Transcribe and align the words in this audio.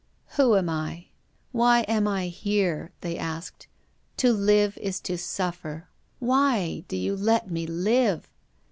"Who 0.35 0.55
am 0.57 0.67
I? 0.67 1.09
Why 1.51 1.81
am 1.81 2.07
I 2.07 2.25
here?" 2.29 2.91
they 3.01 3.19
asked." 3.19 3.67
To 4.17 4.33
live 4.33 4.75
is 4.79 4.99
to 5.01 5.13
suflfer; 5.13 5.83
why 6.17 6.83
do 6.87 6.97
you 6.97 7.15
let 7.15 7.51
me 7.51 7.67
live 7.67 8.27